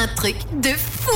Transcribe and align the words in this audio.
un 0.00 0.08
truc 0.16 0.36
de 0.62 0.70
fou 0.70 1.12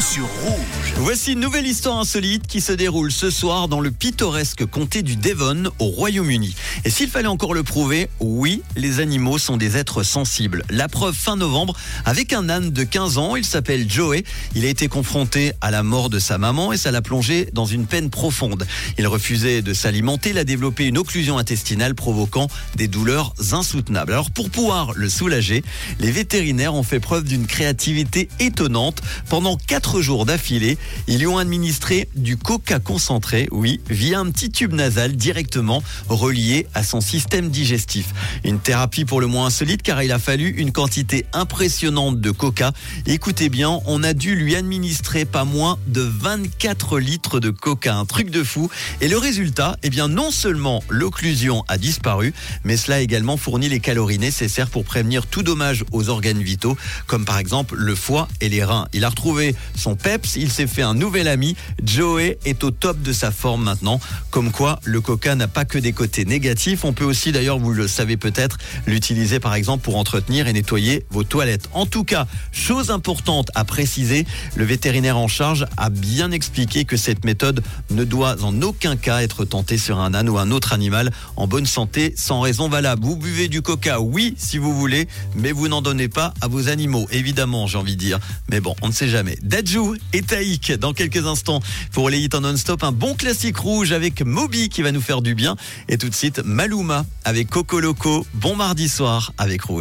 sur 0.00 0.24
Rouge. 0.42 0.57
Voici 1.00 1.34
une 1.34 1.40
nouvelle 1.40 1.66
histoire 1.66 1.96
insolite 1.96 2.48
qui 2.48 2.60
se 2.60 2.72
déroule 2.72 3.12
ce 3.12 3.30
soir 3.30 3.68
dans 3.68 3.78
le 3.78 3.92
pittoresque 3.92 4.66
comté 4.66 5.02
du 5.02 5.14
Devon 5.14 5.70
au 5.78 5.84
Royaume-Uni. 5.84 6.56
Et 6.84 6.90
s'il 6.90 7.08
fallait 7.08 7.28
encore 7.28 7.54
le 7.54 7.62
prouver, 7.62 8.10
oui, 8.18 8.62
les 8.74 8.98
animaux 8.98 9.38
sont 9.38 9.56
des 9.56 9.76
êtres 9.76 10.02
sensibles. 10.02 10.64
La 10.70 10.88
preuve 10.88 11.14
fin 11.14 11.36
novembre 11.36 11.76
avec 12.04 12.32
un 12.32 12.48
âne 12.48 12.72
de 12.72 12.82
15 12.82 13.16
ans, 13.16 13.36
il 13.36 13.44
s'appelle 13.44 13.88
Joey. 13.88 14.24
Il 14.56 14.64
a 14.64 14.68
été 14.68 14.88
confronté 14.88 15.52
à 15.60 15.70
la 15.70 15.84
mort 15.84 16.10
de 16.10 16.18
sa 16.18 16.36
maman 16.36 16.72
et 16.72 16.76
ça 16.76 16.90
l'a 16.90 17.00
plongé 17.00 17.48
dans 17.52 17.64
une 17.64 17.86
peine 17.86 18.10
profonde. 18.10 18.66
Il 18.98 19.06
refusait 19.06 19.62
de 19.62 19.74
s'alimenter, 19.74 20.30
il 20.30 20.38
a 20.38 20.44
développé 20.44 20.84
une 20.86 20.98
occlusion 20.98 21.38
intestinale 21.38 21.94
provoquant 21.94 22.48
des 22.74 22.88
douleurs 22.88 23.34
insoutenables. 23.52 24.12
Alors 24.12 24.32
pour 24.32 24.50
pouvoir 24.50 24.92
le 24.94 25.08
soulager, 25.08 25.62
les 26.00 26.10
vétérinaires 26.10 26.74
ont 26.74 26.82
fait 26.82 27.00
preuve 27.00 27.22
d'une 27.22 27.46
créativité 27.46 28.28
étonnante. 28.40 29.00
Pendant 29.28 29.56
4 29.56 30.02
jours 30.02 30.26
d'affilée, 30.26 30.76
ils 31.06 31.18
lui 31.18 31.26
ont 31.26 31.38
administré 31.38 32.08
du 32.14 32.36
coca 32.36 32.78
concentré, 32.78 33.48
oui, 33.50 33.80
via 33.88 34.20
un 34.20 34.30
petit 34.30 34.50
tube 34.50 34.72
nasal 34.72 35.16
directement 35.16 35.82
relié 36.08 36.66
à 36.74 36.82
son 36.82 37.00
système 37.00 37.50
digestif. 37.50 38.12
Une 38.44 38.60
thérapie 38.60 39.04
pour 39.04 39.20
le 39.20 39.26
moins 39.26 39.46
insolite 39.46 39.82
car 39.82 40.02
il 40.02 40.12
a 40.12 40.18
fallu 40.18 40.50
une 40.50 40.72
quantité 40.72 41.26
impressionnante 41.32 42.20
de 42.20 42.30
coca. 42.30 42.72
Écoutez 43.06 43.48
bien, 43.48 43.80
on 43.86 44.02
a 44.02 44.14
dû 44.14 44.34
lui 44.34 44.54
administrer 44.56 45.24
pas 45.24 45.44
moins 45.44 45.78
de 45.86 46.02
24 46.02 46.98
litres 46.98 47.40
de 47.40 47.50
coca, 47.50 47.94
un 47.94 48.04
truc 48.04 48.30
de 48.30 48.42
fou. 48.42 48.70
Et 49.00 49.08
le 49.08 49.18
résultat, 49.18 49.76
eh 49.82 49.90
bien 49.90 50.08
non 50.08 50.30
seulement 50.30 50.82
l'occlusion 50.88 51.64
a 51.68 51.78
disparu, 51.78 52.34
mais 52.64 52.76
cela 52.76 52.96
a 52.96 53.00
également 53.00 53.36
fourni 53.36 53.68
les 53.68 53.80
calories 53.80 54.18
nécessaires 54.18 54.70
pour 54.70 54.84
prévenir 54.84 55.26
tout 55.26 55.42
dommage 55.42 55.84
aux 55.92 56.08
organes 56.08 56.42
vitaux, 56.42 56.76
comme 57.06 57.24
par 57.24 57.38
exemple 57.38 57.74
le 57.76 57.94
foie 57.94 58.28
et 58.40 58.48
les 58.48 58.64
reins. 58.64 58.88
Il 58.92 59.04
a 59.04 59.08
retrouvé 59.08 59.54
son 59.76 59.96
peps, 59.96 60.36
il 60.36 60.50
s'est 60.50 60.66
fait 60.66 60.77
un 60.82 60.94
nouvel 60.94 61.28
ami. 61.28 61.56
Joey 61.82 62.38
est 62.44 62.64
au 62.64 62.70
top 62.70 63.00
de 63.02 63.12
sa 63.12 63.30
forme 63.30 63.64
maintenant. 63.64 64.00
Comme 64.30 64.50
quoi, 64.50 64.80
le 64.84 65.00
coca 65.00 65.34
n'a 65.34 65.48
pas 65.48 65.64
que 65.64 65.78
des 65.78 65.92
côtés 65.92 66.24
négatifs. 66.24 66.84
On 66.84 66.92
peut 66.92 67.04
aussi, 67.04 67.32
d'ailleurs, 67.32 67.58
vous 67.58 67.72
le 67.72 67.88
savez 67.88 68.16
peut-être, 68.16 68.58
l'utiliser 68.86 69.40
par 69.40 69.54
exemple 69.54 69.84
pour 69.84 69.96
entretenir 69.96 70.46
et 70.46 70.52
nettoyer 70.52 71.04
vos 71.10 71.24
toilettes. 71.24 71.68
En 71.72 71.86
tout 71.86 72.04
cas, 72.04 72.26
chose 72.52 72.90
importante 72.90 73.50
à 73.54 73.64
préciser, 73.64 74.26
le 74.56 74.64
vétérinaire 74.64 75.18
en 75.18 75.28
charge 75.28 75.66
a 75.76 75.90
bien 75.90 76.30
expliqué 76.30 76.84
que 76.84 76.96
cette 76.96 77.24
méthode 77.24 77.62
ne 77.90 78.04
doit 78.04 78.42
en 78.42 78.62
aucun 78.62 78.96
cas 78.96 79.22
être 79.22 79.44
tentée 79.44 79.78
sur 79.78 79.98
un 79.98 80.14
âne 80.14 80.28
ou 80.28 80.38
un 80.38 80.50
autre 80.50 80.72
animal 80.72 81.10
en 81.36 81.46
bonne 81.46 81.66
santé 81.66 82.14
sans 82.16 82.40
raison 82.40 82.68
valable. 82.68 83.04
Vous 83.04 83.16
buvez 83.16 83.48
du 83.48 83.62
coca, 83.62 84.00
oui, 84.00 84.34
si 84.36 84.58
vous 84.58 84.74
voulez, 84.74 85.08
mais 85.34 85.52
vous 85.52 85.68
n'en 85.68 85.82
donnez 85.82 86.08
pas 86.08 86.34
à 86.40 86.48
vos 86.48 86.68
animaux, 86.68 87.06
évidemment, 87.10 87.66
j'ai 87.66 87.78
envie 87.78 87.96
de 87.96 88.00
dire. 88.00 88.18
Mais 88.50 88.60
bon, 88.60 88.74
on 88.82 88.88
ne 88.88 88.92
sait 88.92 89.08
jamais. 89.08 89.38
Dajou 89.42 89.96
et 90.12 90.22
Taïk 90.22 90.67
dans 90.72 90.92
quelques 90.92 91.26
instants 91.26 91.60
pour 91.92 92.10
les 92.10 92.20
hits 92.20 92.30
en 92.34 92.40
non-stop. 92.40 92.82
Un 92.82 92.92
bon 92.92 93.14
classique 93.14 93.56
rouge 93.58 93.92
avec 93.92 94.22
Moby 94.22 94.68
qui 94.68 94.82
va 94.82 94.92
nous 94.92 95.00
faire 95.00 95.22
du 95.22 95.34
bien. 95.34 95.56
Et 95.88 95.98
tout 95.98 96.08
de 96.08 96.14
suite, 96.14 96.42
Maluma 96.44 97.04
avec 97.24 97.48
Coco 97.48 97.80
Loco. 97.80 98.26
Bon 98.34 98.56
mardi 98.56 98.88
soir 98.88 99.32
avec 99.38 99.62
Rouge. 99.62 99.76